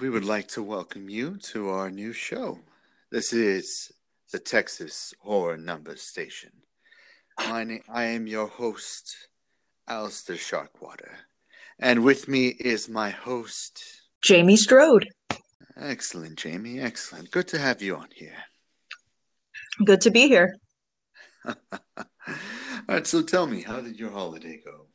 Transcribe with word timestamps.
We 0.00 0.08
would 0.08 0.24
like 0.24 0.48
to 0.48 0.62
welcome 0.62 1.10
you 1.10 1.36
to 1.52 1.68
our 1.68 1.90
new 1.90 2.14
show. 2.14 2.60
This 3.12 3.34
is 3.34 3.92
the 4.32 4.38
Texas 4.38 5.12
Horror 5.20 5.58
Number 5.58 5.94
Station. 5.96 6.52
My 7.38 7.80
I 7.86 8.04
am 8.04 8.26
your 8.26 8.46
host, 8.46 9.14
Alistair 9.86 10.36
Sharkwater. 10.36 11.16
And 11.78 12.02
with 12.02 12.28
me 12.28 12.48
is 12.48 12.88
my 12.88 13.10
host. 13.10 13.84
Jamie 14.22 14.56
Strode. 14.56 15.06
Excellent, 15.78 16.38
Jamie. 16.38 16.80
Excellent. 16.80 17.30
Good 17.30 17.48
to 17.48 17.58
have 17.58 17.82
you 17.82 17.96
on 17.96 18.08
here. 18.14 18.44
Good 19.84 20.00
to 20.00 20.10
be 20.10 20.28
here. 20.28 20.56
All 21.44 21.56
right, 22.88 23.06
so 23.06 23.20
tell 23.20 23.46
me, 23.46 23.60
how 23.60 23.82
did 23.82 23.98
your 23.98 24.12
holiday 24.12 24.62
go? 24.64 24.86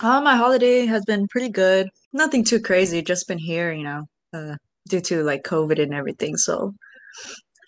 Uh, 0.00 0.22
my 0.22 0.36
holiday 0.36 0.86
has 0.86 1.04
been 1.04 1.28
pretty 1.28 1.50
good. 1.50 1.90
Nothing 2.12 2.44
too 2.44 2.60
crazy. 2.60 3.02
Just 3.02 3.28
been 3.28 3.38
here, 3.38 3.72
you 3.72 3.84
know, 3.84 4.04
uh, 4.32 4.56
due 4.88 5.00
to 5.00 5.22
like 5.22 5.44
COVID 5.44 5.80
and 5.82 5.94
everything. 5.94 6.36
So, 6.36 6.74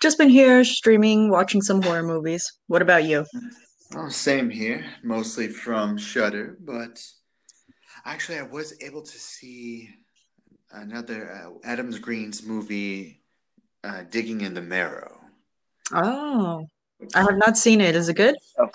just 0.03 0.19
been 0.19 0.29
here 0.29 0.65
streaming, 0.65 1.31
watching 1.31 1.63
some 1.63 1.81
horror 1.81 2.03
movies. 2.03 2.53
What 2.67 2.83
about 2.83 3.05
you? 3.05 3.25
Oh, 3.97 4.09
same 4.09 4.51
here, 4.51 4.85
mostly 5.03 5.49
from 5.49 5.97
Shudder, 5.97 6.59
but 6.61 7.03
actually, 8.05 8.39
I 8.39 8.43
was 8.43 8.75
able 8.83 9.03
to 9.03 9.19
see 9.19 9.91
another 10.73 11.33
uh, 11.33 11.51
Adams 11.65 11.99
Green's 11.99 12.43
movie, 12.43 13.23
uh, 13.85 14.03
Digging 14.11 14.41
in 14.41 14.55
the 14.55 14.63
Marrow. 14.63 15.21
Oh, 15.93 16.67
I 17.15 17.23
have 17.23 17.37
not 17.37 17.57
seen 17.57 17.81
it. 17.81 17.95
Is 17.95 18.09
it 18.09 18.15
good? 18.17 18.35
Oh, 18.59 18.69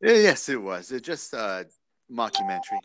yes, 0.00 0.48
it 0.48 0.60
was. 0.60 0.92
It 0.92 1.02
just 1.02 1.32
a 1.32 1.66
mockumentary 2.10 2.78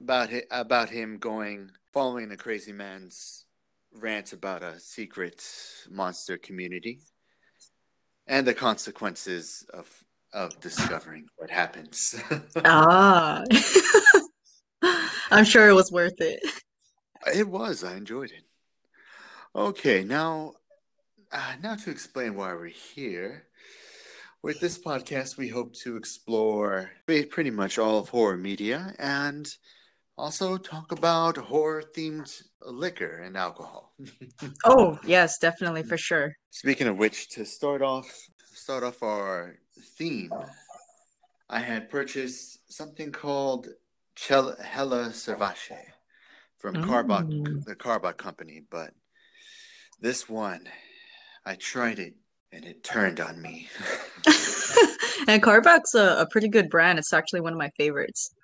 about 0.00 0.30
hi- 0.30 0.44
about 0.50 0.88
him 0.88 1.18
going 1.18 1.70
following 1.92 2.32
a 2.32 2.36
crazy 2.36 2.72
man's 2.72 3.44
rant 3.92 4.32
about 4.32 4.62
a 4.62 4.80
secret 4.80 5.44
monster 5.90 6.38
community 6.38 7.00
and 8.26 8.46
the 8.46 8.54
consequences 8.54 9.66
of 9.74 9.86
of 10.32 10.58
discovering 10.60 11.26
what 11.36 11.50
happens. 11.50 12.20
Ah, 12.64 13.42
I'm 15.30 15.44
sure 15.44 15.68
it 15.68 15.74
was 15.74 15.92
worth 15.92 16.20
it. 16.20 16.40
It 17.34 17.48
was. 17.48 17.84
I 17.84 17.96
enjoyed 17.96 18.30
it. 18.30 18.44
Okay, 19.54 20.04
now, 20.04 20.54
uh, 21.32 21.54
now 21.62 21.74
to 21.74 21.90
explain 21.90 22.36
why 22.36 22.54
we're 22.54 22.66
here. 22.66 23.46
With 24.42 24.60
this 24.60 24.78
podcast, 24.78 25.36
we 25.36 25.48
hope 25.48 25.74
to 25.82 25.96
explore 25.96 26.92
pretty 27.06 27.50
much 27.50 27.78
all 27.78 27.98
of 27.98 28.08
horror 28.08 28.36
media 28.38 28.94
and 28.98 29.52
also 30.18 30.56
talk 30.56 30.92
about 30.92 31.36
horror-themed 31.36 32.42
liquor 32.62 33.22
and 33.22 33.36
alcohol. 33.36 33.94
Oh, 34.64 34.98
yes, 35.04 35.38
definitely 35.38 35.82
for 35.82 35.96
sure. 35.96 36.36
Speaking 36.50 36.86
of 36.86 36.98
which, 36.98 37.28
to 37.30 37.46
start 37.46 37.80
off, 37.82 38.06
start 38.52 38.82
off 38.82 39.02
our 39.02 39.56
theme, 39.96 40.32
I 41.48 41.60
had 41.60 41.88
purchased 41.88 42.70
something 42.70 43.10
called 43.10 43.68
Chel- 44.16 44.56
Hella 44.62 45.10
Cervache 45.10 45.92
from 46.58 46.74
Mm. 46.74 47.64
the 47.64 47.74
Karbach 47.74 48.18
company, 48.18 48.62
but 48.70 48.92
this 50.00 50.28
one, 50.28 50.68
I 51.46 51.54
tried 51.54 51.98
it 51.98 52.14
and 52.52 52.64
it 52.64 52.84
turned 52.84 53.20
on 53.20 53.40
me. 53.40 53.68
And 55.28 55.42
Karbach's 55.42 55.94
a, 55.94 56.20
a 56.20 56.26
pretty 56.30 56.48
good 56.48 56.70
brand. 56.70 56.98
It's 56.98 57.12
actually 57.12 57.40
one 57.40 57.52
of 57.52 57.58
my 57.58 57.70
favorites. 57.76 58.34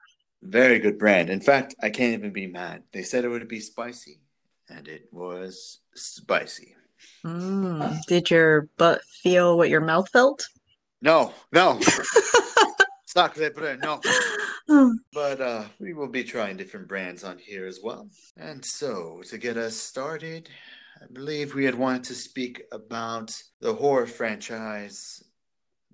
Very 0.48 0.78
good 0.78 0.98
brand. 0.98 1.28
In 1.28 1.40
fact, 1.40 1.74
I 1.82 1.90
can't 1.90 2.14
even 2.14 2.32
be 2.32 2.46
mad. 2.46 2.84
They 2.92 3.02
said 3.02 3.24
it 3.24 3.28
would 3.28 3.48
be 3.48 3.60
spicy, 3.60 4.20
and 4.68 4.86
it 4.86 5.08
was 5.10 5.80
spicy. 5.94 6.76
Mm. 7.24 8.00
Did 8.06 8.30
your 8.30 8.68
butt 8.78 9.02
feel 9.04 9.58
what 9.58 9.70
your 9.70 9.80
mouth 9.80 10.08
felt? 10.10 10.46
No, 11.02 11.32
no, 11.52 11.80
no. 13.82 14.00
But 15.12 15.40
uh, 15.40 15.64
we 15.78 15.94
will 15.94 16.08
be 16.08 16.24
trying 16.24 16.56
different 16.56 16.88
brands 16.88 17.24
on 17.24 17.38
here 17.38 17.66
as 17.66 17.80
well. 17.82 18.08
And 18.36 18.64
so, 18.64 19.22
to 19.28 19.38
get 19.38 19.56
us 19.56 19.76
started, 19.76 20.48
I 21.00 21.06
believe 21.12 21.54
we 21.54 21.64
had 21.64 21.74
wanted 21.74 22.04
to 22.04 22.14
speak 22.14 22.62
about 22.72 23.40
the 23.60 23.74
horror 23.74 24.06
franchise, 24.06 25.22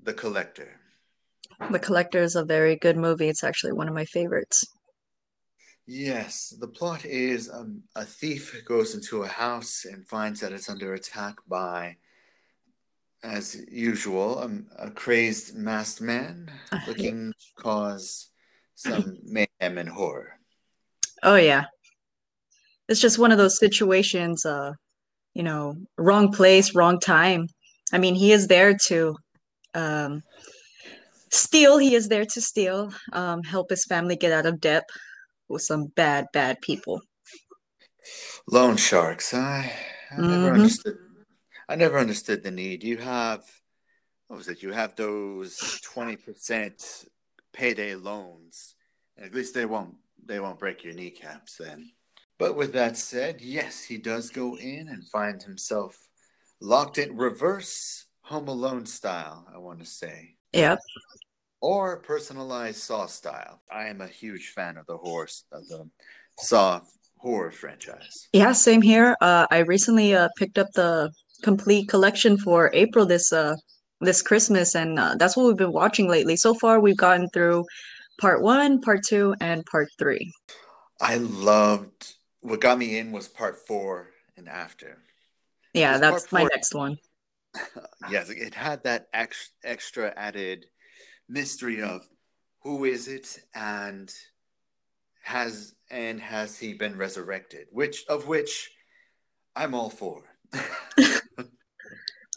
The 0.02 0.14
Collector. 0.14 0.80
The 1.70 1.78
Collector 1.78 2.22
is 2.22 2.36
a 2.36 2.44
very 2.44 2.76
good 2.76 2.96
movie. 2.96 3.28
It's 3.28 3.44
actually 3.44 3.72
one 3.72 3.88
of 3.88 3.94
my 3.94 4.04
favorites. 4.04 4.66
Yes, 5.86 6.54
the 6.58 6.68
plot 6.68 7.04
is 7.04 7.50
um, 7.50 7.82
a 7.96 8.04
thief 8.04 8.62
goes 8.66 8.94
into 8.94 9.22
a 9.22 9.28
house 9.28 9.84
and 9.84 10.06
finds 10.06 10.40
that 10.40 10.52
it's 10.52 10.70
under 10.70 10.94
attack 10.94 11.36
by, 11.48 11.96
as 13.22 13.60
usual, 13.70 14.38
um, 14.38 14.66
a 14.78 14.90
crazed 14.90 15.56
masked 15.56 16.00
man 16.00 16.50
looking 16.86 17.32
to 17.32 17.62
cause 17.62 18.28
some 18.74 19.18
mayhem 19.24 19.78
and 19.78 19.88
horror. 19.88 20.38
Oh 21.22 21.36
yeah. 21.36 21.64
It's 22.88 23.00
just 23.00 23.18
one 23.18 23.32
of 23.32 23.38
those 23.38 23.58
situations, 23.58 24.44
uh, 24.44 24.72
you 25.34 25.42
know, 25.42 25.76
wrong 25.96 26.32
place, 26.32 26.74
wrong 26.74 27.00
time. 27.00 27.48
I 27.92 27.98
mean, 27.98 28.14
he 28.14 28.32
is 28.32 28.46
there 28.46 28.76
to 28.86 29.16
um 29.74 30.22
steal, 31.32 31.78
he 31.78 31.94
is 31.94 32.09
there 32.09 32.26
to 32.26 32.41
steal, 32.41 32.93
um, 33.12 33.43
help 33.43 33.70
his 33.70 33.84
family 33.84 34.16
get 34.16 34.32
out 34.32 34.47
of 34.47 34.60
debt 34.60 34.84
with 35.48 35.62
some 35.62 35.87
bad, 35.87 36.26
bad 36.32 36.60
people. 36.60 37.03
Loan 38.47 38.76
sharks. 38.76 39.32
I, 39.34 39.72
I 40.10 40.20
never 40.20 40.50
Mhm. 40.50 40.54
understood. 40.54 40.98
I 41.69 41.76
never 41.76 41.98
understood 41.98 42.43
the 42.43 42.50
need. 42.50 42.82
You 42.84 42.98
have, 42.98 43.44
what 44.26 44.37
was 44.37 44.48
it? 44.48 44.62
You 44.62 44.72
have 44.72 44.94
those 44.97 45.78
twenty 45.82 46.16
percent 46.16 47.06
payday 47.53 47.94
loans. 47.94 48.75
At 49.16 49.34
least 49.34 49.54
they 49.54 49.64
won't. 49.64 49.97
They 50.25 50.41
won't 50.41 50.59
break 50.59 50.84
your 50.84 50.94
kneecaps 50.94 51.56
then. 51.56 51.93
But 52.38 52.56
with 52.56 52.72
that 52.72 52.97
said, 52.97 53.41
yes, 53.41 53.84
he 53.84 53.99
does 53.99 54.31
go 54.31 54.56
in 54.56 54.88
and 54.88 55.06
find 55.09 55.43
himself 55.43 56.09
locked 56.60 56.99
in 56.99 57.16
reverse 57.16 58.06
Home 58.22 58.49
Alone 58.49 58.87
style. 58.87 59.47
I 59.54 59.59
want 59.59 59.78
to 59.81 59.87
say. 59.87 60.37
Yep. 60.52 60.78
Or 61.60 61.98
personalized 61.98 62.78
Saw 62.78 63.06
style. 63.06 63.62
I 63.70 63.88
am 63.88 64.00
a 64.00 64.06
huge 64.06 64.52
fan 64.54 64.76
of 64.76 64.86
the 64.86 64.96
horror 64.96 65.28
of 65.52 65.66
the 65.68 65.88
Saw 66.38 66.80
horror 67.18 67.52
franchise. 67.52 68.28
Yeah, 68.32 68.52
same 68.52 68.82
here. 68.82 69.16
Uh, 69.20 69.46
I 69.50 69.58
recently 69.58 70.14
uh, 70.14 70.28
picked 70.36 70.58
up 70.58 70.72
the 70.74 71.12
complete 71.42 71.88
collection 71.88 72.36
for 72.38 72.70
April 72.72 73.06
this 73.06 73.32
uh 73.32 73.56
this 74.00 74.20
Christmas, 74.20 74.74
and 74.74 74.98
uh, 74.98 75.14
that's 75.16 75.36
what 75.36 75.46
we've 75.46 75.56
been 75.56 75.72
watching 75.72 76.08
lately. 76.08 76.36
So 76.36 76.54
far, 76.54 76.80
we've 76.80 76.96
gotten 76.96 77.28
through 77.30 77.64
part 78.20 78.42
one, 78.42 78.80
part 78.80 79.04
two, 79.04 79.34
and 79.40 79.64
part 79.66 79.88
three. 79.98 80.32
I 81.00 81.16
loved 81.16 82.14
what 82.40 82.60
got 82.60 82.78
me 82.78 82.98
in 82.98 83.12
was 83.12 83.28
part 83.28 83.64
four 83.66 84.10
and 84.36 84.48
after. 84.48 84.98
Yeah, 85.72 85.98
that's 85.98 86.32
my 86.32 86.44
next 86.44 86.74
one. 86.74 86.98
Yes, 88.10 88.30
it 88.30 88.54
had 88.54 88.84
that 88.84 89.08
ex- 89.12 89.52
extra 89.64 90.12
added 90.16 90.66
mystery 91.28 91.82
of 91.82 92.06
who 92.62 92.84
is 92.84 93.08
it 93.08 93.38
and 93.54 94.12
has 95.24 95.74
and 95.90 96.20
has 96.20 96.58
he 96.58 96.75
been 96.75 96.96
resurrected? 96.96 97.66
Which 97.70 98.04
of 98.08 98.26
which 98.26 98.70
I'm 99.54 99.75
all 99.75 99.90
for. 99.90 100.22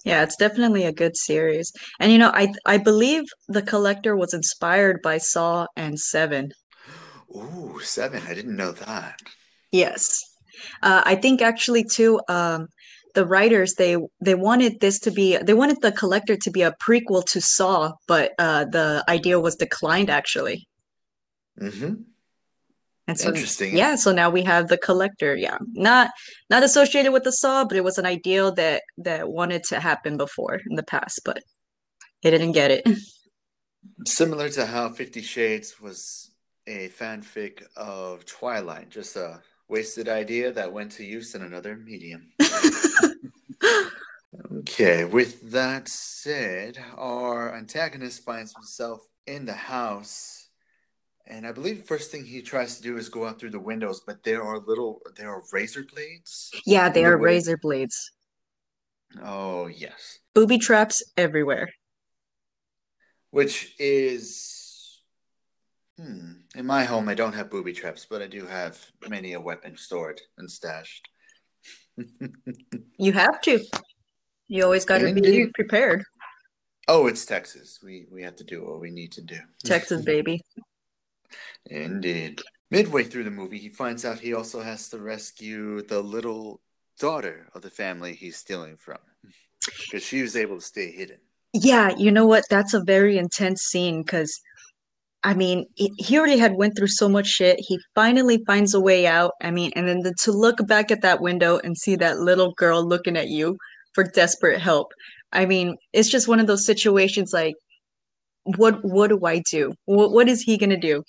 Yeah, 0.06 0.22
it's 0.22 0.36
definitely 0.36 0.84
a 0.84 0.94
good 0.94 1.18
series. 1.18 1.74
And 2.00 2.12
you 2.12 2.20
know, 2.20 2.30
I 2.32 2.54
I 2.66 2.78
believe 2.78 3.24
The 3.48 3.64
Collector 3.64 4.16
was 4.16 4.36
inspired 4.36 5.02
by 5.02 5.18
Saw 5.18 5.66
and 5.76 6.00
Seven. 6.00 6.52
Ooh, 7.36 7.80
seven! 7.82 8.22
I 8.28 8.36
didn't 8.36 8.56
know 8.56 8.72
that. 8.72 9.20
Yes. 9.72 10.22
Uh, 10.84 11.02
I 11.04 11.16
think 11.16 11.42
actually 11.42 11.84
too, 11.84 12.22
um, 12.30 12.68
the 13.16 13.26
writers 13.26 13.74
they 13.76 13.98
they 14.22 14.36
wanted 14.36 14.80
this 14.80 15.00
to 15.00 15.12
be 15.12 15.38
they 15.38 15.54
wanted 15.54 15.82
The 15.82 15.92
Collector 15.92 16.38
to 16.38 16.52
be 16.52 16.62
a 16.62 16.74
prequel 16.74 17.26
to 17.26 17.42
Saw, 17.42 17.94
but 18.08 18.34
uh, 18.38 18.66
the 18.66 19.04
idea 19.08 19.40
was 19.40 19.56
declined 19.56 20.10
actually. 20.10 20.68
Mm-hmm. 21.60 21.94
And 23.08 23.20
so 23.20 23.30
Interesting. 23.30 23.78
yeah, 23.78 23.96
so 23.96 24.12
now 24.12 24.30
we 24.30 24.44
have 24.44 24.68
The 24.68 24.78
Collector. 24.78 25.36
Yeah, 25.36 25.58
not 25.74 26.12
not 26.50 26.64
associated 26.64 27.12
with 27.12 27.24
the 27.24 27.32
Saw, 27.32 27.66
but 27.66 27.78
it 27.78 27.84
was 27.84 27.98
an 27.98 28.06
ideal 28.06 28.52
that 28.54 28.84
that 28.98 29.30
wanted 29.30 29.64
to 29.66 29.80
happen 29.80 30.18
before 30.18 30.60
in 30.70 30.76
the 30.76 30.84
past, 30.84 31.22
but 31.24 31.42
it 32.24 32.32
didn't 32.32 32.54
get 32.54 32.72
it. 32.72 32.88
Similar 34.06 34.50
to 34.50 34.66
how 34.66 34.90
Fifty 34.90 35.22
Shades 35.22 35.80
was 35.80 36.32
a 36.68 36.90
fanfic 36.90 37.64
of 37.78 38.26
Twilight, 38.26 38.90
just 38.90 39.16
a 39.16 39.42
wasted 39.68 40.08
idea 40.10 40.52
that 40.52 40.74
went 40.74 40.92
to 40.94 41.04
use 41.04 41.36
in 41.36 41.42
another 41.42 41.76
medium. 41.76 42.32
Okay, 44.60 45.06
with 45.06 45.52
that 45.52 45.88
said, 45.88 46.78
our 46.98 47.56
antagonist 47.56 48.24
finds 48.26 48.54
himself 48.54 49.08
in 49.28 49.46
the 49.46 49.54
house 49.54 50.50
And 51.28 51.48
I 51.48 51.52
believe 51.54 51.80
the 51.80 51.84
first 51.88 52.12
thing 52.12 52.26
he 52.26 52.42
tries 52.42 52.78
to 52.78 52.84
do 52.84 52.98
is 52.98 53.10
go 53.10 53.26
out 53.28 53.40
through 53.40 53.52
the 53.52 53.60
windows, 53.60 54.02
but 54.06 54.24
there 54.24 54.44
are 54.44 54.60
little, 54.60 55.02
there 55.18 55.30
are 55.32 55.44
razor 55.54 55.84
blades. 55.84 56.52
Yeah, 56.66 56.90
they 56.90 57.06
are 57.06 57.18
way. 57.18 57.32
razor 57.36 57.58
blades. 57.58 58.12
Oh, 59.24 59.68
yes. 59.68 60.20
Booby 60.34 60.58
traps 60.58 61.04
everywhere. 61.18 61.70
Which 63.32 63.76
is, 63.80 65.02
hmm, 65.98 66.45
in 66.56 66.66
my 66.66 66.86
home, 66.86 67.10
I 67.10 67.14
don't 67.14 67.34
have 67.34 67.50
booby 67.50 67.74
traps, 67.74 68.06
but 68.10 68.22
I 68.22 68.28
do 68.28 68.46
have 68.46 68.80
many 69.10 69.34
a 69.34 69.42
weapon 69.42 69.78
stored 69.78 70.22
and 70.38 70.50
stashed. 70.50 71.08
You 72.98 73.12
have 73.12 73.42
to. 73.42 73.60
You 74.48 74.64
always 74.64 74.86
got 74.86 75.00
to 75.00 75.14
be 75.14 75.48
prepared. 75.54 76.04
oh, 76.88 77.08
it's 77.08 77.26
Texas. 77.26 77.80
We 77.84 78.06
we 78.10 78.24
have 78.24 78.38
to 78.38 78.44
do 78.46 78.64
what 78.64 78.80
we 78.80 78.90
need 78.90 79.12
to 79.14 79.22
do. 79.22 79.38
Texas, 79.66 80.02
baby. 80.06 80.42
Indeed. 81.66 82.42
Midway 82.72 83.04
through 83.04 83.26
the 83.26 83.32
movie, 83.32 83.58
he 83.58 83.70
finds 83.70 84.06
out 84.06 84.20
he 84.20 84.34
also 84.34 84.62
has 84.62 84.90
to 84.90 85.00
rescue 85.00 85.82
the 85.82 86.02
little 86.02 86.62
daughter 87.00 87.48
of 87.54 87.62
the 87.62 87.70
family 87.70 88.14
he's 88.14 88.38
stealing 88.38 88.78
from 88.78 88.98
because 89.86 90.04
she 90.04 90.22
was 90.22 90.36
able 90.36 90.56
to 90.56 90.62
stay 90.62 90.92
hidden. 90.92 91.20
Yeah, 91.54 91.92
you 91.98 92.12
know 92.12 92.26
what? 92.26 92.44
That's 92.50 92.74
a 92.74 92.84
very 92.84 93.18
intense 93.18 93.62
scene 93.62 94.04
because, 94.04 94.34
I 95.26 95.34
mean, 95.34 95.66
he 95.76 96.20
already 96.20 96.38
had 96.38 96.54
went 96.56 96.78
through 96.78 96.90
so 96.90 97.10
much 97.10 97.26
shit. 97.26 97.58
He 97.60 97.80
finally 97.96 98.44
finds 98.46 98.76
a 98.76 98.80
way 98.80 99.08
out. 99.08 99.32
I 99.42 99.50
mean, 99.50 99.72
and 99.76 99.88
then 99.88 100.02
the, 100.02 100.14
to 100.24 100.32
look 100.32 100.66
back 100.68 100.92
at 100.92 101.02
that 101.02 101.20
window 101.20 101.58
and 101.64 101.76
see 101.76 101.96
that 101.96 102.20
little 102.20 102.54
girl 102.54 102.88
looking 102.88 103.18
at 103.18 103.30
you 103.30 103.58
for 103.94 104.04
desperate 104.04 104.62
help. 104.62 104.92
I 105.34 105.48
mean, 105.48 105.78
it's 105.94 106.10
just 106.10 106.28
one 106.28 106.40
of 106.40 106.46
those 106.46 106.64
situations 106.64 107.34
like, 107.34 107.56
what 108.58 108.80
what 108.84 109.08
do 109.10 109.20
I 109.26 109.42
do? 109.52 109.74
What 109.86 110.12
what 110.12 110.30
is 110.30 110.44
he 110.44 110.58
gonna 110.60 110.78
do? 110.78 111.04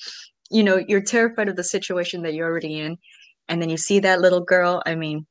You 0.50 0.64
know, 0.64 0.82
you're 0.88 1.02
terrified 1.02 1.50
of 1.50 1.56
the 1.56 1.64
situation 1.64 2.22
that 2.22 2.34
you're 2.34 2.48
already 2.48 2.80
in, 2.80 2.96
and 3.48 3.60
then 3.60 3.70
you 3.70 3.76
see 3.76 4.00
that 4.00 4.20
little 4.22 4.42
girl. 4.44 4.82
I 4.86 4.94
mean, 4.94 5.26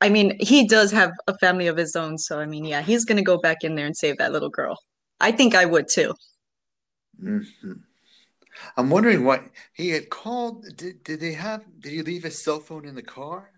I 0.00 0.08
mean, 0.08 0.36
he 0.40 0.66
does 0.66 0.90
have 0.92 1.12
a 1.28 1.38
family 1.38 1.68
of 1.68 1.76
his 1.76 1.94
own, 1.96 2.18
so 2.18 2.40
I 2.40 2.46
mean, 2.46 2.64
yeah, 2.64 2.82
he's 2.82 3.04
gonna 3.04 3.22
go 3.22 3.38
back 3.38 3.58
in 3.62 3.76
there 3.76 3.86
and 3.86 3.96
save 3.96 4.18
that 4.18 4.32
little 4.32 4.50
girl. 4.50 4.76
I 5.20 5.32
think 5.32 5.54
I 5.54 5.64
would 5.66 5.86
too. 5.88 6.14
Hmm 7.22 7.72
I'm 8.76 8.90
wondering 8.90 9.24
what 9.24 9.44
he 9.72 9.90
had 9.90 10.10
called. 10.10 10.76
Did, 10.76 11.04
did 11.04 11.20
they 11.20 11.32
have? 11.32 11.64
Did 11.80 11.92
he 11.92 12.02
leave 12.02 12.22
his 12.24 12.42
cell 12.42 12.60
phone 12.60 12.84
in 12.84 12.94
the 12.94 13.02
car? 13.02 13.50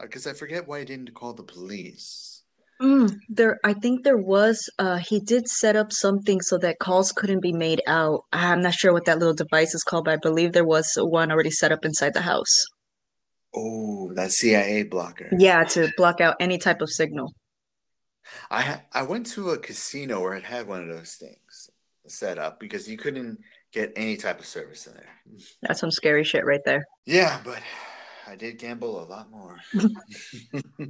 Because 0.00 0.26
I 0.26 0.32
forget 0.32 0.68
why 0.68 0.80
he 0.80 0.84
didn't 0.84 1.14
call 1.14 1.32
the 1.32 1.42
police. 1.42 2.42
Mm, 2.80 3.18
there, 3.28 3.58
I 3.62 3.74
think 3.74 4.04
there 4.04 4.16
was, 4.16 4.70
uh, 4.78 4.96
he 4.96 5.20
did 5.20 5.48
set 5.48 5.76
up 5.76 5.92
something 5.92 6.40
so 6.40 6.56
that 6.58 6.78
calls 6.78 7.12
couldn't 7.12 7.40
be 7.40 7.52
made 7.52 7.82
out. 7.86 8.24
I'm 8.32 8.62
not 8.62 8.74
sure 8.74 8.92
what 8.92 9.04
that 9.04 9.18
little 9.18 9.34
device 9.34 9.74
is 9.74 9.84
called, 9.84 10.06
but 10.06 10.14
I 10.14 10.16
believe 10.16 10.52
there 10.52 10.64
was 10.64 10.94
one 10.96 11.30
already 11.30 11.50
set 11.50 11.72
up 11.72 11.84
inside 11.84 12.14
the 12.14 12.22
house. 12.22 12.64
Oh, 13.54 14.12
that 14.14 14.32
CIA 14.32 14.84
blocker. 14.84 15.30
Yeah, 15.38 15.64
to 15.64 15.90
block 15.96 16.20
out 16.20 16.36
any 16.40 16.56
type 16.56 16.80
of 16.80 16.88
signal. 16.88 17.32
I 18.50 18.62
ha- 18.62 18.82
I 18.92 19.02
went 19.02 19.26
to 19.28 19.50
a 19.50 19.58
casino 19.58 20.20
where 20.20 20.34
it 20.34 20.44
had 20.44 20.66
one 20.66 20.82
of 20.82 20.88
those 20.96 21.14
things 21.14 21.70
set 22.06 22.38
up 22.38 22.60
because 22.60 22.88
you 22.88 22.96
couldn't 22.96 23.40
get 23.72 23.92
any 23.96 24.16
type 24.16 24.38
of 24.38 24.46
service 24.46 24.86
in 24.86 24.94
there. 24.94 25.20
That's 25.62 25.80
some 25.80 25.90
scary 25.90 26.24
shit 26.24 26.44
right 26.44 26.64
there. 26.64 26.86
Yeah, 27.06 27.40
but 27.44 27.60
I 28.26 28.36
did 28.36 28.58
gamble 28.58 29.02
a 29.02 29.06
lot 29.06 29.30
more. 29.30 29.58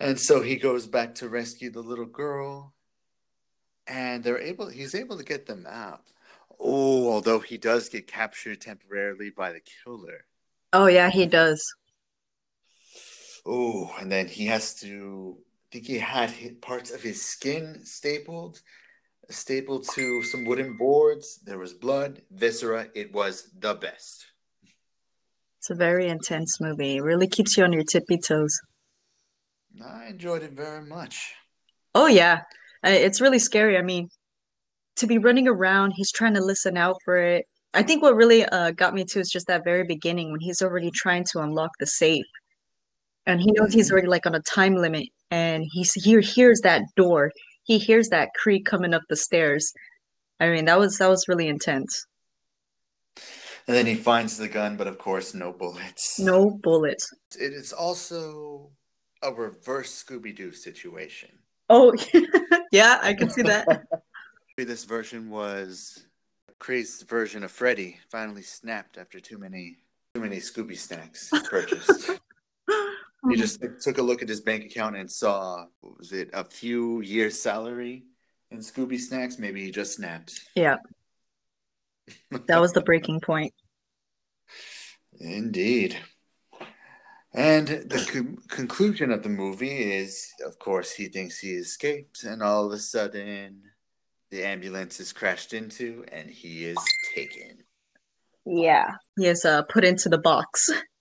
and 0.00 0.18
so 0.18 0.42
he 0.42 0.56
goes 0.56 0.86
back 0.86 1.14
to 1.16 1.28
rescue 1.28 1.70
the 1.70 1.82
little 1.82 2.06
girl 2.06 2.74
and 3.86 4.22
they're 4.22 4.40
able 4.40 4.68
he's 4.68 4.94
able 4.94 5.18
to 5.18 5.24
get 5.24 5.46
them 5.46 5.66
out. 5.68 6.02
Oh, 6.60 7.10
although 7.10 7.40
he 7.40 7.58
does 7.58 7.88
get 7.88 8.06
captured 8.06 8.60
temporarily 8.60 9.30
by 9.30 9.52
the 9.52 9.60
killer. 9.60 10.26
Oh 10.72 10.86
yeah, 10.86 11.10
he 11.10 11.26
does. 11.26 11.62
Oh, 13.44 13.92
and 13.98 14.10
then 14.12 14.28
he 14.28 14.46
has 14.46 14.74
to 14.80 15.38
I 15.38 15.72
think 15.72 15.86
he 15.86 15.98
had 15.98 16.60
parts 16.60 16.90
of 16.90 17.02
his 17.02 17.22
skin 17.22 17.80
stapled 17.84 18.60
stapled 19.30 19.86
to 19.94 20.22
some 20.22 20.44
wooden 20.44 20.76
boards. 20.76 21.40
There 21.44 21.58
was 21.58 21.72
blood, 21.72 22.22
viscera. 22.30 22.88
It 22.94 23.12
was 23.12 23.50
the 23.58 23.74
best. 23.74 24.26
It's 25.58 25.70
a 25.70 25.74
very 25.74 26.08
intense 26.08 26.60
movie. 26.60 26.96
It 26.96 27.02
really 27.02 27.28
keeps 27.28 27.56
you 27.56 27.64
on 27.64 27.72
your 27.72 27.84
tippy 27.84 28.18
toes. 28.18 28.58
I 29.84 30.06
enjoyed 30.08 30.42
it 30.42 30.52
very 30.52 30.84
much. 30.84 31.34
Oh 31.94 32.06
yeah, 32.06 32.40
it's 32.82 33.20
really 33.20 33.38
scary. 33.38 33.78
I 33.78 33.82
mean, 33.82 34.08
to 34.96 35.06
be 35.06 35.18
running 35.18 35.48
around, 35.48 35.92
he's 35.94 36.12
trying 36.12 36.34
to 36.34 36.42
listen 36.42 36.76
out 36.76 36.96
for 37.04 37.16
it. 37.16 37.46
I 37.74 37.82
think 37.82 38.02
what 38.02 38.16
really 38.16 38.44
uh, 38.44 38.72
got 38.72 38.92
me 38.92 39.04
too 39.04 39.20
is 39.20 39.30
just 39.30 39.46
that 39.46 39.64
very 39.64 39.84
beginning 39.84 40.30
when 40.30 40.40
he's 40.40 40.60
already 40.60 40.90
trying 40.90 41.24
to 41.32 41.40
unlock 41.40 41.70
the 41.78 41.86
safe, 41.86 42.26
and 43.24 43.40
he 43.40 43.52
knows 43.52 43.72
he's 43.72 43.90
already 43.90 44.08
like 44.08 44.26
on 44.26 44.34
a 44.34 44.40
time 44.40 44.74
limit, 44.74 45.06
and 45.30 45.64
he's 45.72 45.92
he 45.94 46.20
hears 46.20 46.60
that 46.62 46.82
door, 46.96 47.30
he 47.62 47.78
hears 47.78 48.08
that 48.08 48.30
creak 48.34 48.64
coming 48.64 48.94
up 48.94 49.02
the 49.08 49.16
stairs. 49.16 49.72
I 50.40 50.50
mean, 50.50 50.64
that 50.66 50.78
was 50.78 50.98
that 50.98 51.08
was 51.08 51.28
really 51.28 51.48
intense. 51.48 52.06
And 53.68 53.76
then 53.76 53.86
he 53.86 53.94
finds 53.94 54.36
the 54.38 54.48
gun, 54.48 54.76
but 54.76 54.88
of 54.88 54.98
course, 54.98 55.34
no 55.34 55.52
bullets. 55.52 56.18
No 56.18 56.50
bullets. 56.50 57.08
It 57.38 57.52
is 57.52 57.72
also 57.72 58.70
a 59.22 59.32
reverse 59.32 60.02
Scooby 60.02 60.34
Doo 60.34 60.52
situation. 60.52 61.30
Oh, 61.70 61.94
yeah, 62.72 62.98
I 63.02 63.14
can 63.14 63.30
see 63.30 63.42
that. 63.42 63.66
This 64.58 64.84
version 64.84 65.28
was 65.30 66.06
Craig's 66.60 67.02
version 67.02 67.42
of 67.42 67.50
Freddy 67.50 67.98
finally 68.10 68.42
snapped 68.42 68.96
after 68.96 69.18
too 69.18 69.36
many 69.36 69.78
too 70.14 70.20
many 70.20 70.36
Scooby 70.36 70.76
snacks 70.76 71.30
purchased. 71.50 72.10
he 73.30 73.36
just 73.36 73.62
took 73.80 73.98
a 73.98 74.02
look 74.02 74.22
at 74.22 74.28
his 74.28 74.40
bank 74.40 74.64
account 74.64 74.96
and 74.96 75.10
saw 75.10 75.64
what 75.80 75.98
was 75.98 76.12
it 76.12 76.30
a 76.32 76.44
few 76.44 77.00
years 77.00 77.40
salary 77.40 78.04
in 78.50 78.58
Scooby 78.58 78.98
snacks. 78.98 79.38
Maybe 79.38 79.64
he 79.64 79.70
just 79.70 79.94
snapped. 79.96 80.40
Yeah, 80.54 80.76
that 82.46 82.60
was 82.60 82.72
the 82.72 82.82
breaking 82.82 83.20
point. 83.20 83.54
Indeed. 85.20 85.96
And 87.34 87.66
the 87.66 88.08
con- 88.12 88.38
conclusion 88.48 89.10
of 89.10 89.22
the 89.22 89.30
movie 89.30 89.92
is, 89.92 90.28
of 90.44 90.58
course, 90.58 90.92
he 90.92 91.06
thinks 91.06 91.38
he 91.38 91.52
escaped, 91.52 92.24
and 92.24 92.42
all 92.42 92.66
of 92.66 92.72
a 92.72 92.78
sudden, 92.78 93.62
the 94.30 94.44
ambulance 94.44 95.00
is 95.00 95.14
crashed 95.14 95.54
into, 95.54 96.04
and 96.12 96.28
he 96.28 96.64
is 96.64 96.78
taken. 97.14 97.64
Yeah. 98.44 98.96
He 99.16 99.26
is 99.28 99.44
uh 99.44 99.62
put 99.62 99.84
into 99.84 100.08
the 100.08 100.18
box 100.18 100.68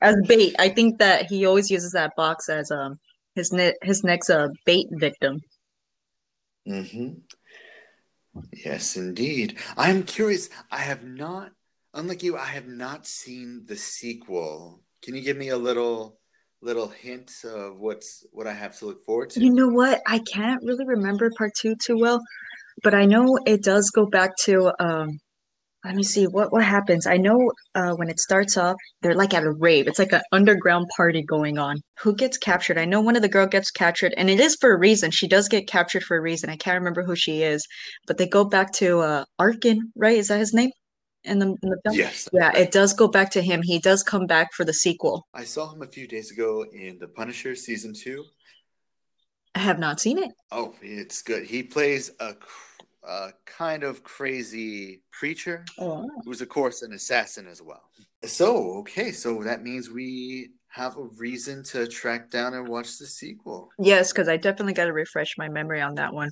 as 0.00 0.16
bait. 0.26 0.54
I 0.58 0.68
think 0.68 0.98
that 0.98 1.26
he 1.26 1.46
always 1.46 1.70
uses 1.70 1.92
that 1.92 2.12
box 2.16 2.48
as 2.48 2.70
um 2.70 2.98
his 3.34 3.52
ne 3.52 3.72
his 3.82 4.04
next 4.04 4.30
uh 4.30 4.48
bait 4.64 4.86
victim. 4.92 5.40
hmm 6.66 7.10
Yes, 8.52 8.96
indeed. 8.96 9.58
I'm 9.76 10.02
curious. 10.02 10.50
I 10.70 10.78
have 10.78 11.02
not, 11.04 11.52
unlike 11.94 12.22
you, 12.22 12.36
I 12.36 12.44
have 12.44 12.66
not 12.66 13.06
seen 13.06 13.64
the 13.66 13.76
sequel. 13.76 14.82
Can 15.02 15.14
you 15.14 15.22
give 15.22 15.36
me 15.36 15.48
a 15.48 15.56
little, 15.56 16.18
little 16.60 16.88
hint 16.88 17.32
of 17.44 17.78
what's 17.78 18.26
what 18.32 18.46
I 18.46 18.52
have 18.52 18.78
to 18.78 18.86
look 18.86 19.04
forward 19.04 19.30
to? 19.30 19.40
You 19.40 19.50
know 19.50 19.68
what? 19.68 20.02
I 20.06 20.20
can't 20.32 20.62
really 20.62 20.84
remember 20.86 21.30
part 21.36 21.52
two 21.58 21.74
too 21.76 21.98
well, 21.98 22.20
but 22.82 22.94
I 22.94 23.06
know 23.06 23.38
it 23.46 23.62
does 23.62 23.90
go 23.90 24.06
back 24.06 24.36
to 24.44 24.72
um 24.78 25.18
let 25.88 25.96
me 25.96 26.02
see 26.02 26.26
what 26.26 26.52
what 26.52 26.62
happens. 26.62 27.06
I 27.06 27.16
know 27.16 27.50
uh 27.74 27.92
when 27.94 28.10
it 28.10 28.20
starts 28.20 28.56
off, 28.56 28.76
they're 29.00 29.14
like 29.14 29.32
at 29.32 29.42
a 29.42 29.52
rave. 29.52 29.88
It's 29.88 29.98
like 29.98 30.12
an 30.12 30.20
underground 30.32 30.86
party 30.94 31.22
going 31.22 31.58
on. 31.58 31.78
Who 32.00 32.14
gets 32.14 32.36
captured? 32.36 32.78
I 32.78 32.84
know 32.84 33.00
one 33.00 33.16
of 33.16 33.22
the 33.22 33.28
girl 33.28 33.46
gets 33.46 33.70
captured, 33.70 34.12
and 34.18 34.28
it 34.28 34.38
is 34.38 34.56
for 34.60 34.72
a 34.72 34.78
reason. 34.78 35.10
She 35.10 35.26
does 35.26 35.48
get 35.48 35.66
captured 35.66 36.02
for 36.04 36.16
a 36.16 36.20
reason. 36.20 36.50
I 36.50 36.56
can't 36.56 36.78
remember 36.78 37.02
who 37.02 37.16
she 37.16 37.42
is, 37.42 37.66
but 38.06 38.18
they 38.18 38.28
go 38.28 38.44
back 38.44 38.72
to 38.74 39.00
uh 39.00 39.24
Arkin, 39.38 39.92
right? 39.96 40.18
Is 40.18 40.28
that 40.28 40.38
his 40.38 40.52
name? 40.52 40.70
In 41.24 41.38
the 41.38 41.46
in 41.46 41.70
the 41.70 41.80
film? 41.84 41.96
Yes. 41.96 42.28
Yeah, 42.32 42.52
it 42.54 42.70
does 42.70 42.92
go 42.92 43.08
back 43.08 43.30
to 43.32 43.42
him. 43.42 43.62
He 43.62 43.78
does 43.78 44.02
come 44.02 44.26
back 44.26 44.48
for 44.54 44.64
the 44.64 44.74
sequel. 44.74 45.26
I 45.32 45.44
saw 45.44 45.72
him 45.72 45.82
a 45.82 45.86
few 45.86 46.06
days 46.06 46.30
ago 46.30 46.64
in 46.72 46.98
The 46.98 47.08
Punisher 47.08 47.54
season 47.54 47.94
two. 47.94 48.24
I 49.54 49.60
have 49.60 49.78
not 49.78 49.98
seen 49.98 50.18
it. 50.18 50.30
Oh, 50.52 50.74
it's 50.82 51.22
good. 51.22 51.44
He 51.44 51.62
plays 51.64 52.12
a, 52.20 52.36
a 53.08 53.30
kind 53.46 53.82
of 53.82 54.02
crazy 54.02 55.02
preacher 55.10 55.64
Oh. 55.78 56.08
who's, 56.24 56.40
of 56.40 56.48
course, 56.48 56.82
an 56.82 56.92
assassin 56.92 57.46
as 57.46 57.62
well. 57.62 57.82
So, 58.24 58.74
okay, 58.80 59.12
so 59.12 59.42
that 59.44 59.62
means 59.62 59.90
we 59.90 60.50
have 60.68 60.96
a 60.96 61.04
reason 61.16 61.64
to 61.64 61.86
track 61.86 62.30
down 62.30 62.54
and 62.54 62.68
watch 62.68 62.98
the 62.98 63.06
sequel. 63.06 63.70
Yes, 63.78 64.12
because 64.12 64.28
I 64.28 64.36
definitely 64.36 64.74
got 64.74 64.84
to 64.84 64.92
refresh 64.92 65.34
my 65.38 65.48
memory 65.48 65.80
on 65.80 65.94
that 65.94 66.12
one. 66.12 66.30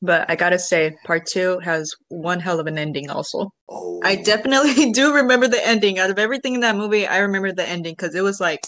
But 0.00 0.30
I 0.30 0.36
gotta 0.36 0.58
say, 0.60 0.96
part 1.04 1.26
two 1.26 1.58
has 1.60 1.90
one 2.08 2.38
hell 2.38 2.60
of 2.60 2.66
an 2.68 2.78
ending, 2.78 3.10
also. 3.10 3.50
Oh, 3.68 4.00
I 4.04 4.14
definitely 4.14 4.92
do 4.92 5.14
remember 5.14 5.48
the 5.48 5.64
ending. 5.66 5.98
Out 5.98 6.10
of 6.10 6.18
everything 6.18 6.54
in 6.54 6.60
that 6.60 6.76
movie, 6.76 7.06
I 7.06 7.18
remember 7.18 7.52
the 7.52 7.68
ending 7.68 7.94
because 7.94 8.14
it 8.14 8.22
was 8.22 8.40
like, 8.40 8.60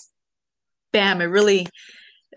bam, 0.93 1.21
it 1.21 1.27
really, 1.27 1.69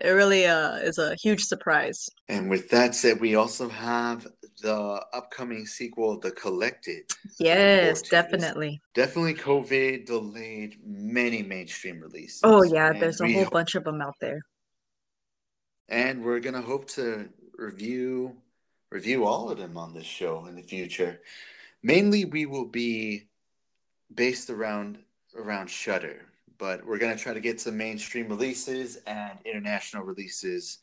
it 0.00 0.10
really 0.10 0.46
uh 0.46 0.76
is 0.76 0.98
a 0.98 1.16
huge 1.22 1.42
surprise. 1.42 2.08
And 2.28 2.48
with 2.48 2.70
that 2.70 2.94
said, 2.94 3.20
we 3.20 3.34
also 3.34 3.68
have 3.68 4.26
the 4.64 5.04
upcoming 5.12 5.66
sequel, 5.66 6.18
The 6.18 6.30
Collected. 6.30 7.04
Yes, 7.38 8.00
definitely. 8.00 8.80
Definitely 8.94 9.34
COVID 9.34 10.06
delayed 10.06 10.78
many 10.86 11.42
mainstream 11.42 12.00
releases. 12.00 12.40
Oh 12.42 12.62
yeah, 12.62 12.88
and 12.90 13.00
there's 13.02 13.20
a 13.20 13.30
whole 13.30 13.44
ho- 13.44 13.50
bunch 13.50 13.74
of 13.74 13.84
them 13.84 14.00
out 14.00 14.14
there. 14.22 14.40
and 15.90 16.24
we're 16.24 16.40
gonna 16.40 16.62
hope 16.62 16.88
to 16.92 17.28
review 17.58 18.36
review 18.90 19.26
all 19.26 19.50
of 19.50 19.58
them 19.58 19.76
on 19.76 19.92
this 19.92 20.06
show 20.06 20.46
in 20.46 20.56
the 20.56 20.62
future. 20.62 21.20
Mainly, 21.82 22.24
we 22.24 22.46
will 22.46 22.64
be 22.64 23.28
based 24.14 24.48
around 24.48 24.96
around 25.36 25.68
Shudder, 25.68 26.24
but 26.56 26.86
we're 26.86 26.98
gonna 26.98 27.18
try 27.18 27.34
to 27.34 27.40
get 27.40 27.60
some 27.60 27.76
mainstream 27.76 28.28
releases 28.28 28.96
and 29.06 29.38
international 29.44 30.04
releases 30.04 30.78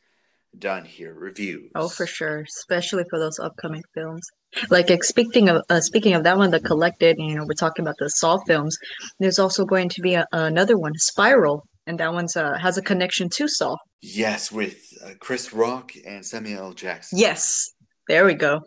done 0.58 0.84
here. 0.84 1.14
Reviews. 1.14 1.70
Oh, 1.74 1.88
for 1.88 2.06
sure, 2.06 2.44
especially 2.58 3.04
for 3.10 3.18
those 3.18 3.38
upcoming 3.38 3.82
films. 3.94 4.26
Like 4.70 4.90
ex- 4.90 5.08
speaking 5.08 5.48
of 5.48 5.62
uh, 5.70 5.80
speaking 5.80 6.14
of 6.14 6.24
that 6.24 6.36
one, 6.36 6.50
the 6.50 6.60
collected. 6.60 7.16
You 7.18 7.36
know, 7.36 7.44
we're 7.46 7.54
talking 7.54 7.84
about 7.84 7.96
the 7.98 8.08
Saw 8.08 8.38
films. 8.46 8.76
There's 9.18 9.38
also 9.38 9.64
going 9.64 9.88
to 9.90 10.00
be 10.02 10.14
a, 10.14 10.26
another 10.32 10.78
one, 10.78 10.92
Spiral, 10.96 11.64
and 11.86 11.98
that 11.98 12.12
one's 12.12 12.36
uh, 12.36 12.58
has 12.58 12.76
a 12.76 12.82
connection 12.82 13.28
to 13.36 13.48
Saw. 13.48 13.76
Yes, 14.00 14.50
with 14.50 14.78
uh, 15.04 15.12
Chris 15.20 15.52
Rock 15.52 15.92
and 16.06 16.24
Samuel 16.24 16.66
L. 16.66 16.72
Jackson. 16.72 17.18
Yes, 17.18 17.72
there 18.08 18.24
we 18.24 18.34
go. 18.34 18.60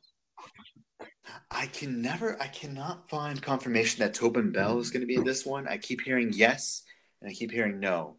I 1.51 1.67
can 1.67 2.01
never, 2.01 2.41
I 2.41 2.47
cannot 2.47 3.09
find 3.09 3.41
confirmation 3.41 3.99
that 3.99 4.13
Tobin 4.13 4.51
Bell 4.51 4.79
is 4.79 4.91
going 4.91 5.01
to 5.01 5.07
be 5.07 5.15
in 5.15 5.23
this 5.23 5.45
one. 5.45 5.67
I 5.67 5.77
keep 5.77 6.01
hearing 6.01 6.31
yes, 6.33 6.83
and 7.21 7.29
I 7.29 7.33
keep 7.33 7.51
hearing 7.51 7.79
no. 7.79 8.17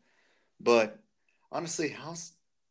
But 0.61 0.99
honestly, 1.51 1.89
how 1.89 2.15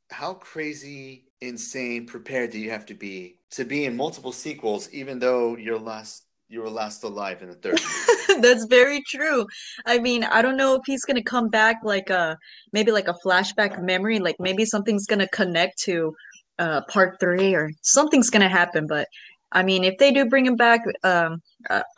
how 0.09 0.33
crazy, 0.33 1.25
insane, 1.41 2.05
prepared 2.05 2.51
do 2.51 2.59
you 2.59 2.69
have 2.69 2.85
to 2.87 2.93
be 2.93 3.37
to 3.51 3.65
be 3.65 3.85
in 3.85 3.95
multiple 3.95 4.31
sequels, 4.31 4.89
even 4.91 5.19
though 5.19 5.57
you're 5.57 5.79
last 5.79 6.23
you 6.47 6.61
were 6.61 6.69
last 6.69 7.03
alive 7.03 7.41
in 7.41 7.49
the 7.49 7.55
third? 7.55 7.79
That's 8.41 8.65
very 8.65 9.01
true. 9.07 9.45
I 9.85 9.99
mean, 9.99 10.23
I 10.23 10.41
don't 10.41 10.57
know 10.57 10.75
if 10.75 10.81
he's 10.85 11.05
gonna 11.05 11.23
come 11.23 11.49
back 11.49 11.77
like 11.83 12.09
a 12.09 12.37
maybe 12.71 12.91
like 12.91 13.07
a 13.07 13.15
flashback 13.25 13.81
memory, 13.81 14.19
like 14.19 14.35
maybe 14.39 14.65
something's 14.65 15.05
gonna 15.05 15.27
connect 15.29 15.79
to 15.83 16.15
uh 16.59 16.81
part 16.89 17.19
three 17.19 17.53
or 17.53 17.71
something's 17.81 18.29
gonna 18.29 18.49
happen. 18.49 18.87
But 18.87 19.07
I 19.51 19.63
mean, 19.63 19.83
if 19.83 19.97
they 19.97 20.11
do 20.11 20.25
bring 20.25 20.45
him 20.45 20.55
back, 20.55 20.81
um, 21.03 21.41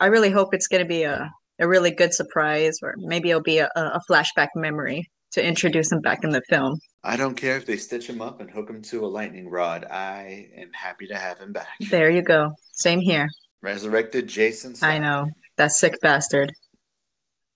I 0.00 0.06
really 0.06 0.30
hope 0.30 0.54
it's 0.54 0.68
gonna 0.68 0.84
be 0.86 1.02
a 1.02 1.30
a 1.60 1.66
really 1.68 1.90
good 1.90 2.14
surprise, 2.14 2.78
or 2.82 2.94
maybe 2.98 3.30
it'll 3.30 3.42
be 3.42 3.58
a, 3.58 3.68
a 3.76 4.00
flashback 4.08 4.48
memory 4.54 5.08
to 5.32 5.44
introduce 5.44 5.92
him 5.92 6.00
back 6.00 6.24
in 6.24 6.30
the 6.30 6.42
film. 6.48 6.78
I 7.04 7.16
don't 7.16 7.36
care 7.36 7.56
if 7.56 7.66
they 7.66 7.76
stitch 7.76 8.08
him 8.08 8.20
up 8.20 8.40
and 8.40 8.50
hook 8.50 8.68
him 8.68 8.82
to 8.82 9.04
a 9.04 9.06
lightning 9.06 9.48
rod. 9.48 9.84
I 9.84 10.48
am 10.56 10.70
happy 10.72 11.06
to 11.08 11.16
have 11.16 11.38
him 11.38 11.52
back. 11.52 11.68
There 11.90 12.10
you 12.10 12.22
go. 12.22 12.50
Same 12.72 13.00
here. 13.00 13.28
Resurrected 13.62 14.28
Jason. 14.28 14.74
I 14.82 14.98
know 14.98 15.26
that 15.56 15.72
sick 15.72 15.94
bastard. 16.00 16.52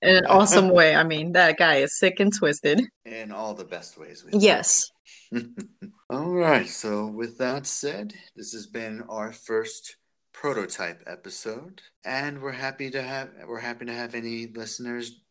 In 0.00 0.17
an 0.17 0.26
awesome 0.26 0.69
way. 0.75 0.95
I 0.95 1.05
mean, 1.05 1.33
that 1.33 1.59
guy 1.59 1.76
is 1.76 1.99
sick 1.99 2.19
and 2.21 2.33
twisted. 2.35 2.83
in 3.05 3.33
all 3.33 3.55
the 3.55 3.64
best 3.64 3.99
ways. 3.99 4.25
Yes. 4.33 4.91
All 6.11 6.31
right. 6.31 6.69
So, 6.69 7.07
with 7.07 7.38
that 7.38 7.67
said, 7.67 8.14
this 8.37 8.52
has 8.52 8.67
been 8.67 9.02
our 9.09 9.33
first 9.33 9.97
prototype 10.33 11.02
episode, 11.07 11.83
and 12.05 12.43
we're 12.43 12.52
happy 12.52 12.91
to 12.91 13.02
have 13.02 13.31
we're 13.47 13.61
happy 13.61 13.87
to 13.87 13.93
have 13.93 14.14
any 14.14 14.47
listeners 14.47 15.22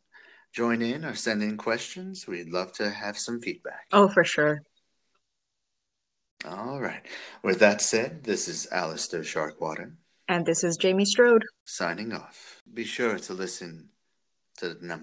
join 0.52 0.82
in 0.82 1.06
or 1.06 1.16
send 1.16 1.42
in 1.44 1.58
questions. 1.58 2.28
We'd 2.28 2.50
love 2.50 2.72
to 2.74 2.90
have 2.90 3.18
some 3.18 3.40
feedback. 3.42 3.88
Oh, 3.92 4.08
for 4.10 4.24
sure. 4.24 4.62
All 6.46 6.80
right. 6.82 7.06
With 7.44 7.60
that 7.60 7.82
said, 7.82 8.24
this 8.24 8.48
is 8.48 8.68
Alistair 8.72 9.22
Sharkwater 9.22 9.94
And 10.28 10.46
this 10.46 10.64
is 10.64 10.78
Jamie 10.78 11.06
Strode. 11.06 11.44
signing 11.66 12.14
off. 12.14 12.62
Be 12.74 12.84
sure 12.84 13.18
to 13.20 13.34
listen 13.34 13.90
to 14.58 14.70
the 14.74 14.86
number. 14.86 15.00